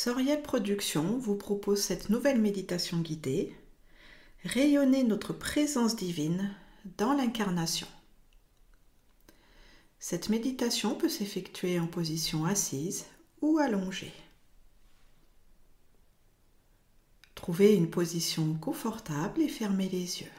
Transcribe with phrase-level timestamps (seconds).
[0.00, 3.52] Soriel Productions vous propose cette nouvelle méditation guidée.
[4.44, 6.54] Rayonner notre présence divine
[6.98, 7.88] dans l'incarnation.
[9.98, 13.06] Cette méditation peut s'effectuer en position assise
[13.42, 14.12] ou allongée.
[17.34, 20.32] Trouvez une position confortable et fermez les yeux.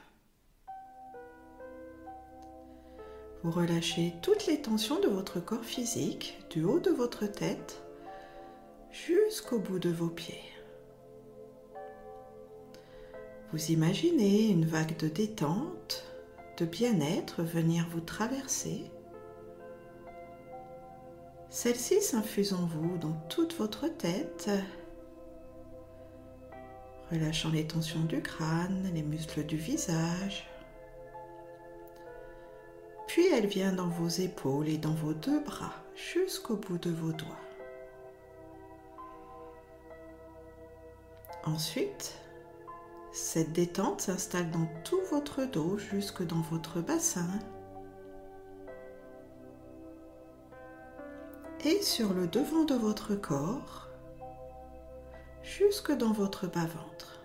[3.44, 7.82] Vous relâchez toutes les tensions de votre corps physique, du haut de votre tête
[8.92, 10.44] jusqu'au bout de vos pieds.
[13.52, 16.06] Vous imaginez une vague de détente,
[16.58, 18.84] de bien-être venir vous traverser.
[21.50, 24.52] Celle-ci s'infuse en vous dans toute votre tête,
[27.12, 30.48] relâchant les tensions du crâne, les muscles du visage.
[33.08, 35.74] Puis elle vient dans vos épaules et dans vos deux bras
[36.14, 37.49] jusqu'au bout de vos doigts.
[41.54, 42.16] Ensuite,
[43.12, 47.28] cette détente s'installe dans tout votre dos jusque dans votre bassin
[51.66, 53.88] et sur le devant de votre corps
[55.42, 57.24] jusque dans votre bas-ventre.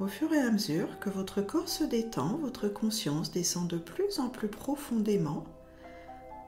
[0.00, 4.18] Au fur et à mesure que votre corps se détend, votre conscience descend de plus
[4.18, 5.44] en plus profondément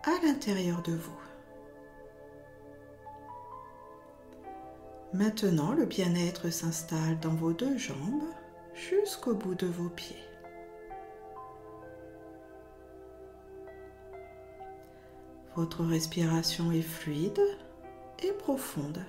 [0.03, 1.38] à l'intérieur de vous.
[5.15, 8.25] Maintenant, le bien-être s'installe dans vos deux jambes
[8.75, 10.23] jusqu'au bout de vos pieds.
[15.57, 17.41] Votre respiration est fluide
[18.23, 19.03] et profonde.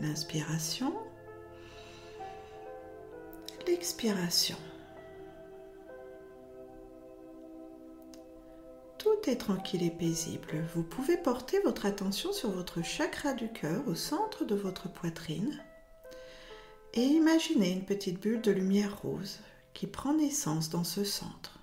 [0.00, 0.92] L'inspiration,
[3.66, 4.56] l'expiration.
[9.28, 10.64] Est tranquille et paisible.
[10.74, 15.60] Vous pouvez porter votre attention sur votre chakra du cœur au centre de votre poitrine
[16.94, 19.40] et imaginer une petite bulle de lumière rose
[19.74, 21.58] qui prend naissance dans ce centre.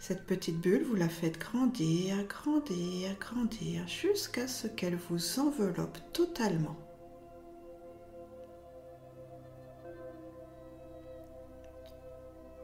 [0.00, 6.76] Cette petite bulle, vous la faites grandir, grandir, grandir jusqu'à ce qu'elle vous enveloppe totalement.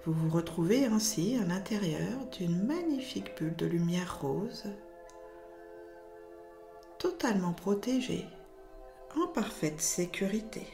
[0.08, 4.64] Vous vous retrouvez ainsi à l'intérieur d'une magnifique bulle de lumière rose,
[6.98, 8.24] totalement protégée,
[9.20, 10.66] en parfaite sécurité.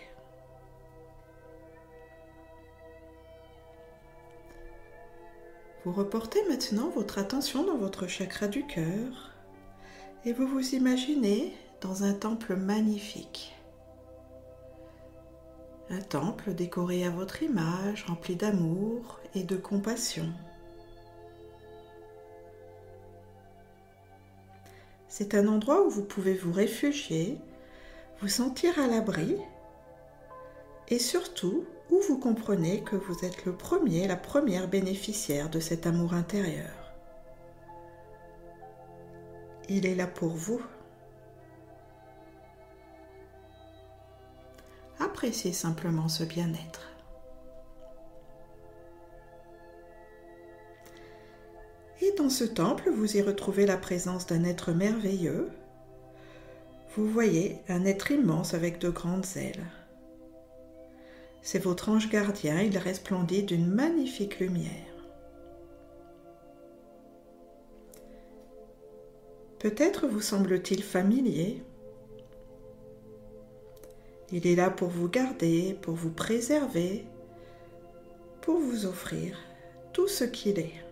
[5.84, 9.32] Vous reportez maintenant votre attention dans votre chakra du cœur
[10.24, 13.53] et vous vous imaginez dans un temple magnifique.
[15.90, 20.32] Un temple décoré à votre image, rempli d'amour et de compassion.
[25.08, 27.38] C'est un endroit où vous pouvez vous réfugier,
[28.20, 29.36] vous sentir à l'abri
[30.88, 35.86] et surtout où vous comprenez que vous êtes le premier, la première bénéficiaire de cet
[35.86, 36.92] amour intérieur.
[39.68, 40.60] Il est là pour vous.
[45.32, 46.92] Simplement ce bien-être.
[52.02, 55.50] Et dans ce temple, vous y retrouvez la présence d'un être merveilleux.
[56.94, 59.64] Vous voyez un être immense avec de grandes ailes.
[61.40, 64.70] C'est votre ange gardien, il resplendit d'une magnifique lumière.
[69.58, 71.62] Peut-être vous semble-t-il familier.
[74.32, 77.06] Il est là pour vous garder, pour vous préserver,
[78.40, 79.38] pour vous offrir
[79.92, 80.84] tout ce qu'il est.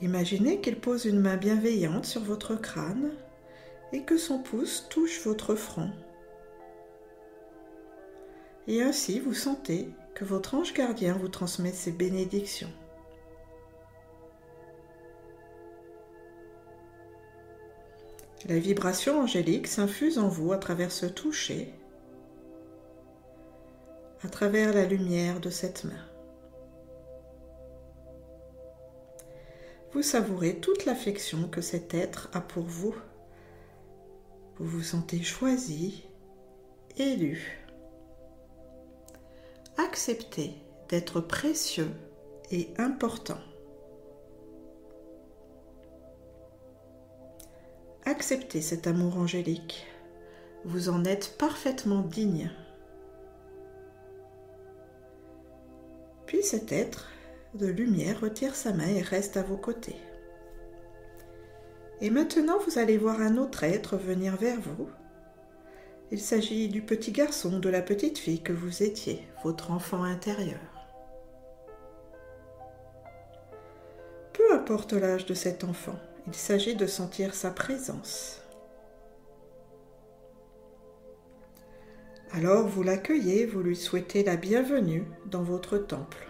[0.00, 3.10] Imaginez qu'il pose une main bienveillante sur votre crâne
[3.92, 5.90] et que son pouce touche votre front.
[8.68, 12.70] Et ainsi vous sentez que votre ange gardien vous transmet ses bénédictions.
[18.48, 21.74] La vibration angélique s'infuse en vous à travers ce toucher,
[24.22, 26.08] à travers la lumière de cette main.
[29.92, 32.94] Vous savourez toute l'affection que cet être a pour vous.
[34.56, 36.08] Vous vous sentez choisi,
[36.96, 37.66] élu.
[39.76, 40.54] Acceptez
[40.88, 41.90] d'être précieux
[42.50, 43.38] et important.
[48.08, 49.86] Acceptez cet amour angélique.
[50.64, 52.50] Vous en êtes parfaitement digne.
[56.24, 57.10] Puis cet être
[57.52, 59.96] de lumière retire sa main et reste à vos côtés.
[62.00, 64.88] Et maintenant, vous allez voir un autre être venir vers vous.
[66.10, 70.60] Il s'agit du petit garçon, de la petite fille que vous étiez, votre enfant intérieur.
[74.32, 78.42] Peu importe l'âge de cet enfant, il s'agit de sentir sa présence.
[82.32, 86.28] Alors vous l'accueillez, vous lui souhaitez la bienvenue dans votre temple.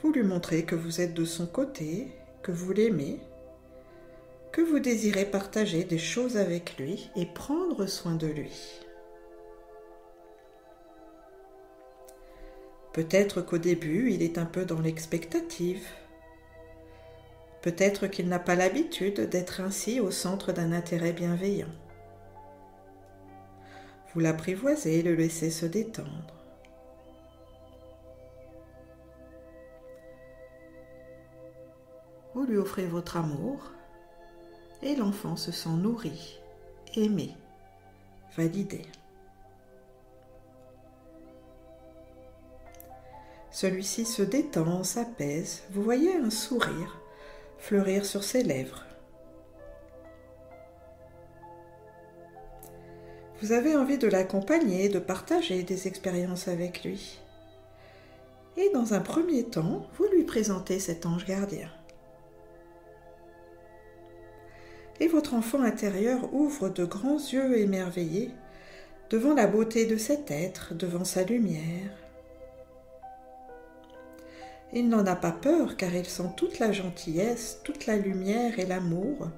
[0.00, 2.12] Vous lui montrez que vous êtes de son côté,
[2.42, 3.18] que vous l'aimez,
[4.52, 8.87] que vous désirez partager des choses avec lui et prendre soin de lui.
[12.92, 15.84] Peut-être qu'au début, il est un peu dans l'expectative.
[17.62, 21.72] Peut-être qu'il n'a pas l'habitude d'être ainsi au centre d'un intérêt bienveillant.
[24.14, 26.34] Vous l'apprivoisez, le laissez se détendre.
[32.34, 33.72] Vous lui offrez votre amour
[34.82, 36.40] et l'enfant se sent nourri,
[36.94, 37.34] aimé,
[38.36, 38.82] validé.
[43.60, 45.62] Celui-ci se détend, s'apaise.
[45.72, 47.00] Vous voyez un sourire
[47.58, 48.84] fleurir sur ses lèvres.
[53.42, 57.18] Vous avez envie de l'accompagner, de partager des expériences avec lui.
[58.56, 61.68] Et dans un premier temps, vous lui présentez cet ange gardien.
[65.00, 68.30] Et votre enfant intérieur ouvre de grands yeux émerveillés
[69.10, 71.90] devant la beauté de cet être, devant sa lumière,
[74.72, 78.66] il n'en a pas peur car il sent toute la gentillesse, toute la lumière et
[78.66, 79.28] l'amour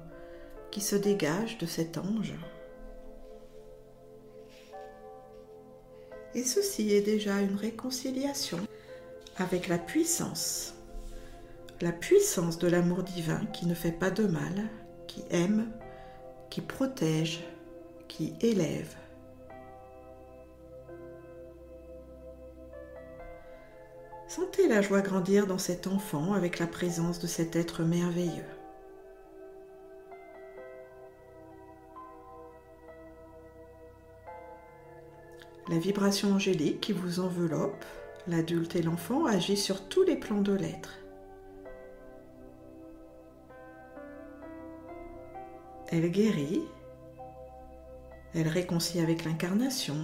[0.71, 2.33] qui se dégagent de cet ange.
[6.33, 8.59] Et ceci est déjà une réconciliation
[9.37, 10.73] avec la puissance,
[11.81, 14.69] la puissance de l'amour divin qui ne fait pas de mal,
[15.07, 15.71] qui aime,
[16.49, 17.41] qui protège,
[18.07, 18.95] qui élève.
[24.33, 28.45] Sentez la joie grandir dans cet enfant avec la présence de cet être merveilleux.
[35.67, 37.83] La vibration angélique qui vous enveloppe,
[38.25, 40.97] l'adulte et l'enfant, agit sur tous les plans de l'être.
[45.89, 46.63] Elle guérit,
[48.33, 49.97] elle réconcilie avec l'incarnation,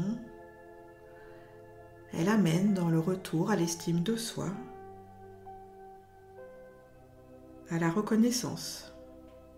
[2.14, 4.50] elle amène dans le retour à l'estime de soi,
[7.70, 8.94] à la reconnaissance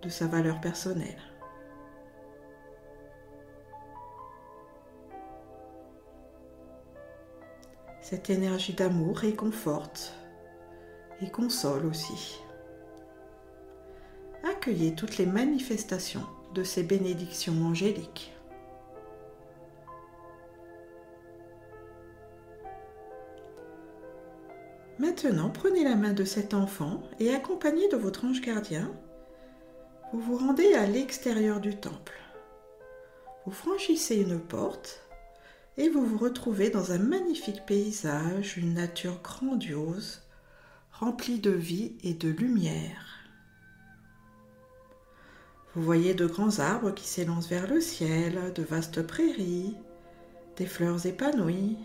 [0.01, 1.21] de sa valeur personnelle.
[8.01, 10.15] Cette énergie d'amour réconforte
[11.21, 12.39] et console aussi.
[14.43, 16.25] Accueillez toutes les manifestations
[16.55, 18.33] de ces bénédictions angéliques.
[24.99, 28.91] Maintenant, prenez la main de cet enfant et accompagné de votre ange gardien,
[30.11, 32.19] vous vous rendez à l'extérieur du temple.
[33.45, 35.01] Vous franchissez une porte
[35.77, 40.21] et vous vous retrouvez dans un magnifique paysage, une nature grandiose,
[40.91, 43.19] remplie de vie et de lumière.
[45.75, 49.77] Vous voyez de grands arbres qui s'élancent vers le ciel, de vastes prairies,
[50.57, 51.77] des fleurs épanouies,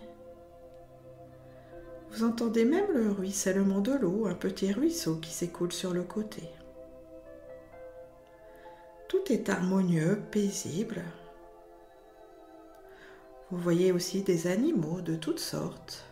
[2.14, 6.42] vous entendez même le ruissellement de l'eau, un petit ruisseau qui s'écoule sur le côté.
[9.08, 11.02] Tout est harmonieux, paisible.
[13.50, 16.04] Vous voyez aussi des animaux de toutes sortes.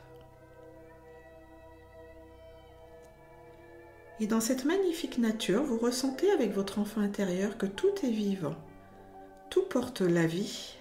[4.19, 8.57] Et dans cette magnifique nature, vous ressentez avec votre enfant intérieur que tout est vivant,
[9.51, 10.77] tout porte la vie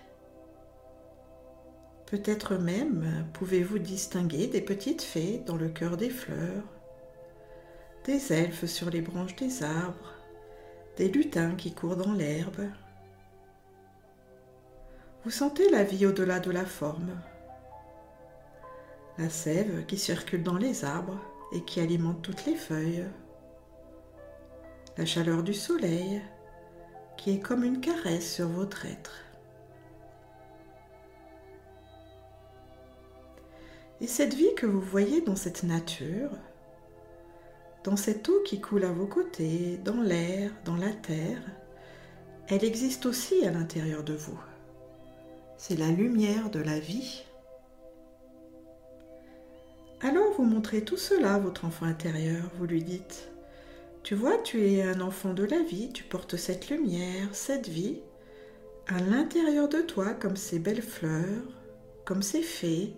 [2.12, 6.66] Peut-être même pouvez-vous distinguer des petites fées dans le cœur des fleurs,
[8.04, 10.14] des elfes sur les branches des arbres,
[10.98, 12.68] des lutins qui courent dans l'herbe.
[15.24, 17.18] Vous sentez la vie au-delà de la forme,
[19.18, 21.18] la sève qui circule dans les arbres
[21.54, 23.06] et qui alimente toutes les feuilles,
[24.98, 26.22] la chaleur du soleil
[27.16, 29.31] qui est comme une caresse sur votre être.
[34.02, 36.32] Et cette vie que vous voyez dans cette nature,
[37.84, 41.42] dans cette eau qui coule à vos côtés, dans l'air, dans la terre,
[42.48, 44.40] elle existe aussi à l'intérieur de vous.
[45.56, 47.24] C'est la lumière de la vie.
[50.02, 52.44] Alors vous montrez tout cela à votre enfant intérieur.
[52.58, 53.30] Vous lui dites,
[54.02, 58.02] tu vois, tu es un enfant de la vie, tu portes cette lumière, cette vie
[58.88, 61.46] à l'intérieur de toi comme ces belles fleurs,
[62.04, 62.96] comme ces fées,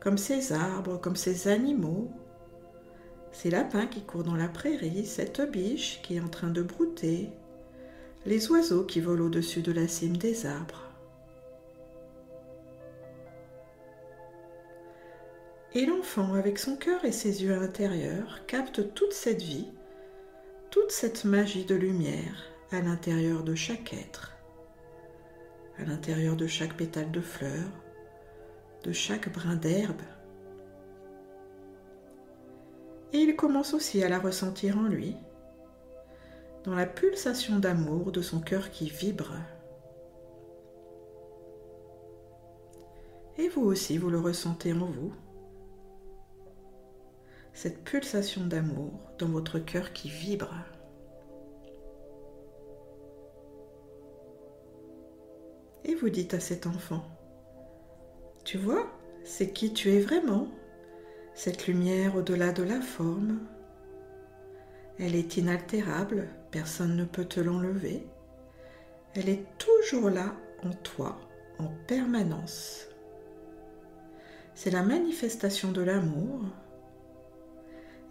[0.00, 2.10] comme ces arbres, comme ces animaux.
[3.32, 7.30] Ces lapins qui courent dans la prairie, cette biche qui est en train de brouter,
[8.26, 10.84] les oiseaux qui volent au-dessus de la cime des arbres.
[15.74, 19.68] Et l'enfant, avec son cœur et ses yeux intérieurs, capte toute cette vie,
[20.70, 24.36] toute cette magie de lumière à l'intérieur de chaque être,
[25.78, 27.68] à l'intérieur de chaque pétale de fleur,
[28.82, 30.02] de chaque brin d'herbe.
[33.12, 35.16] Et il commence aussi à la ressentir en lui,
[36.64, 39.34] dans la pulsation d'amour de son cœur qui vibre.
[43.38, 45.12] Et vous aussi, vous le ressentez en vous
[47.58, 50.54] cette pulsation d'amour dans votre cœur qui vibre.
[55.84, 57.02] Et vous dites à cet enfant,
[58.48, 58.90] tu vois,
[59.24, 60.48] c'est qui tu es vraiment,
[61.34, 63.40] cette lumière au-delà de la forme.
[64.98, 68.06] Elle est inaltérable, personne ne peut te l'enlever.
[69.14, 71.20] Elle est toujours là en toi,
[71.58, 72.86] en permanence.
[74.54, 76.40] C'est la manifestation de l'amour,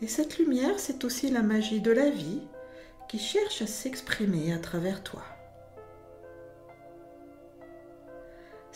[0.03, 2.43] et cette lumière, c'est aussi la magie de la vie
[3.09, 5.23] qui cherche à s'exprimer à travers toi.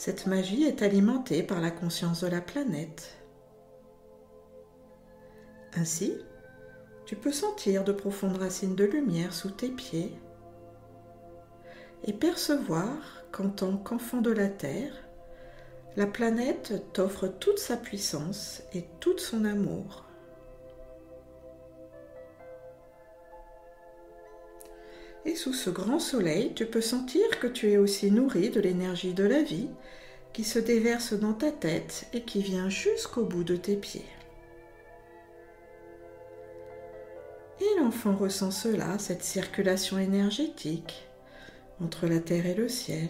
[0.04, 3.20] Cette magie est alimentée par la conscience de la planète.
[5.76, 6.18] Ainsi,
[7.06, 10.18] tu peux sentir de profondes racines de lumière sous tes pieds
[12.04, 12.98] et percevoir
[13.32, 14.92] qu'en tant qu'enfant de la Terre,
[15.96, 20.06] la planète t'offre toute sa puissance et tout son amour.
[25.26, 29.14] Et sous ce grand soleil, tu peux sentir que tu es aussi nourri de l'énergie
[29.14, 29.70] de la vie
[30.34, 34.06] qui se déverse dans ta tête et qui vient jusqu'au bout de tes pieds.
[37.60, 41.08] Et l'enfant ressent cela, cette circulation énergétique
[41.84, 43.10] entre la terre et le ciel.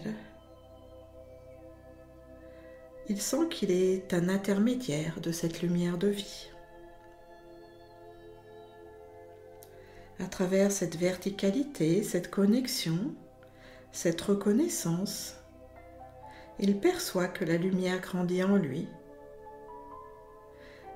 [3.08, 6.51] Il sent qu'il est un intermédiaire de cette lumière de vie.
[10.22, 13.12] À travers cette verticalité, cette connexion,
[13.90, 15.36] cette reconnaissance,
[16.60, 18.88] il perçoit que la lumière grandit en lui.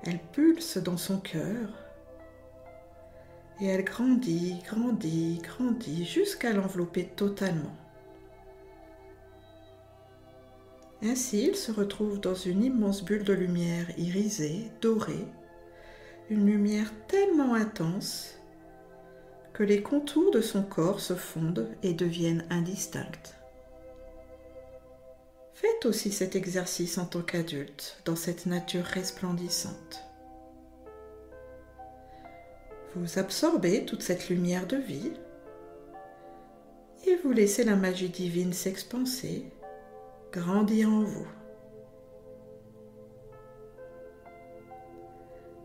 [0.03, 1.67] Elle pulse dans son cœur
[3.59, 7.75] et elle grandit, grandit, grandit jusqu'à l'envelopper totalement.
[11.03, 15.27] Ainsi, il se retrouve dans une immense bulle de lumière irisée, dorée,
[16.29, 18.36] une lumière tellement intense
[19.57, 23.33] que les contours de son corps se fondent et deviennent indistincts.
[25.55, 30.05] Faites aussi cet exercice en tant qu'adulte dans cette nature resplendissante.
[32.95, 35.11] Vous absorbez toute cette lumière de vie
[37.07, 39.43] et vous laissez la magie divine s'expanser,
[40.31, 41.27] grandir en vous.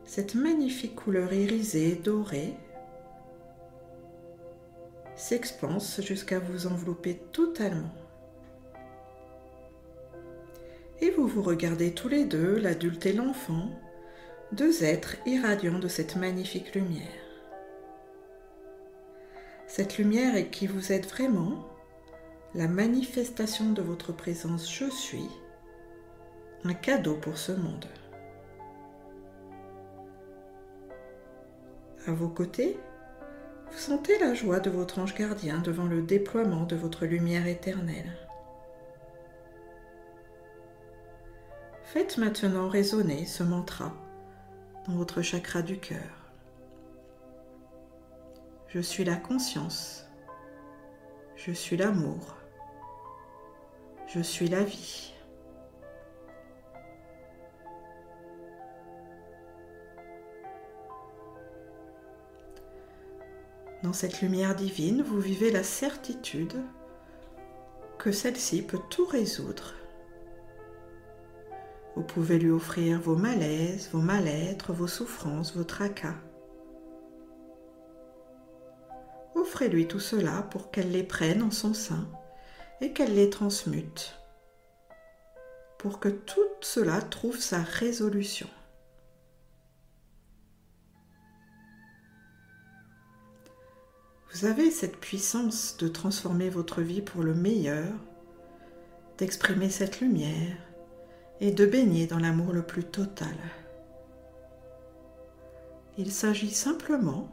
[0.06, 2.54] Cette magnifique couleur irisée, dorée,
[5.22, 7.94] s'expanse jusqu'à vous envelopper totalement.
[11.00, 13.70] Et vous vous regardez tous les deux, l'adulte et l'enfant,
[14.50, 17.06] deux êtres irradiants de cette magnifique lumière.
[19.68, 21.68] Cette lumière est qui vous êtes vraiment,
[22.54, 25.30] la manifestation de votre présence je suis,
[26.64, 27.86] un cadeau pour ce monde.
[32.08, 32.76] À vos côtés,
[33.72, 38.12] vous sentez la joie de votre ange gardien devant le déploiement de votre lumière éternelle.
[41.84, 43.94] Faites maintenant résonner ce mantra
[44.86, 46.30] dans votre chakra du cœur.
[48.68, 50.06] Je suis la conscience.
[51.36, 52.36] Je suis l'amour.
[54.06, 55.11] Je suis la vie.
[63.82, 66.54] Dans cette lumière divine, vous vivez la certitude
[67.98, 69.74] que celle-ci peut tout résoudre.
[71.96, 76.14] Vous pouvez lui offrir vos malaises, vos mal-être, vos souffrances, vos tracas.
[79.34, 82.08] Offrez-lui tout cela pour qu'elle les prenne en son sein
[82.80, 84.14] et qu'elle les transmute,
[85.78, 88.48] pour que tout cela trouve sa résolution.
[94.34, 97.92] Vous avez cette puissance de transformer votre vie pour le meilleur,
[99.18, 100.56] d'exprimer cette lumière
[101.40, 103.36] et de baigner dans l'amour le plus total.
[105.98, 107.28] Il s'agit simplement,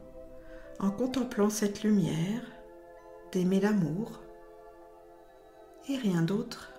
[0.79, 2.41] en contemplant cette lumière,
[3.31, 4.19] d'aimer l'amour
[5.87, 6.73] et rien d'autre.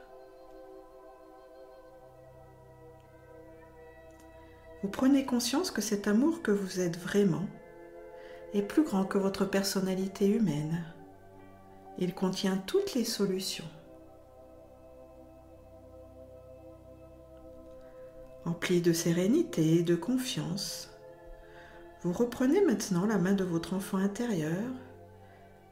[4.82, 7.46] Vous prenez conscience que cet amour que vous êtes vraiment
[8.54, 10.84] est plus grand que votre personnalité humaine.
[11.98, 13.68] Il contient toutes les solutions.
[18.44, 20.90] Empli de sérénité et de confiance,
[22.02, 24.64] vous reprenez maintenant la main de votre enfant intérieur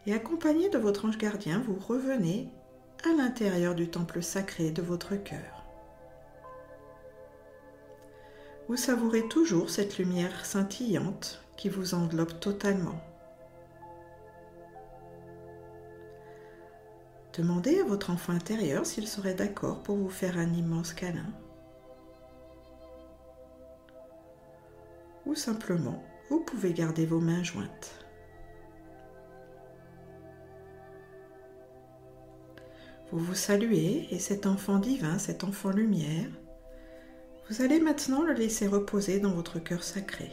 [0.06, 2.48] et accompagné de votre ange gardien, vous revenez
[3.04, 5.64] à l'intérieur du temple sacré de votre cœur.
[8.68, 12.98] Vous savourez toujours cette lumière scintillante qui vous englobe totalement.
[17.34, 21.30] Demandez à votre enfant intérieur s'il serait d'accord pour vous faire un immense câlin.
[25.26, 28.06] Ou simplement, vous pouvez garder vos mains jointes.
[33.10, 36.30] Vous vous saluez et cet enfant divin, cet enfant lumière,
[37.48, 40.30] vous allez maintenant le laisser reposer dans votre cœur sacré,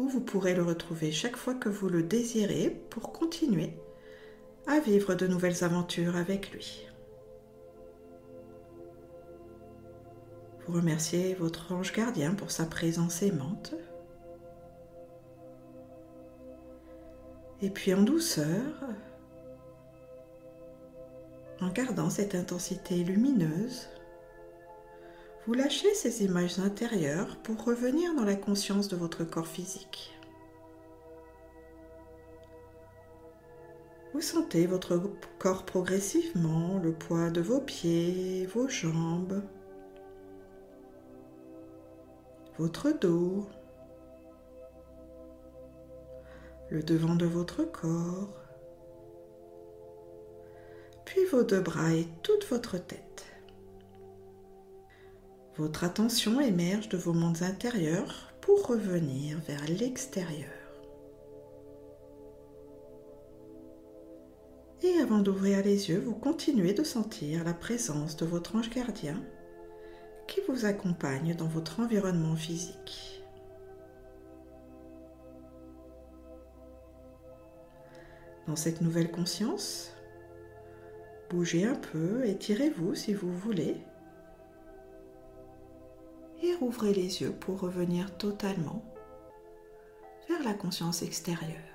[0.00, 3.74] où vous pourrez le retrouver chaque fois que vous le désirez pour continuer
[4.66, 6.86] à vivre de nouvelles aventures avec lui.
[10.66, 13.74] Vous remerciez votre ange gardien pour sa présence aimante.
[17.60, 18.72] Et puis en douceur,
[21.60, 23.86] en gardant cette intensité lumineuse,
[25.46, 30.12] vous lâchez ces images intérieures pour revenir dans la conscience de votre corps physique.
[34.12, 35.00] Vous sentez votre
[35.38, 39.42] corps progressivement, le poids de vos pieds, vos jambes,
[42.58, 43.46] votre dos,
[46.68, 48.34] le devant de votre corps,
[51.06, 53.29] puis vos deux bras et toute votre tête.
[55.56, 60.48] Votre attention émerge de vos mondes intérieurs pour revenir vers l'extérieur.
[64.82, 69.20] Et avant d'ouvrir les yeux, vous continuez de sentir la présence de votre ange gardien
[70.26, 73.22] qui vous accompagne dans votre environnement physique.
[78.46, 79.92] Dans cette nouvelle conscience,
[81.28, 83.76] bougez un peu, étirez-vous si vous voulez
[86.42, 88.84] et rouvrez les yeux pour revenir totalement
[90.28, 91.69] vers la conscience extérieure.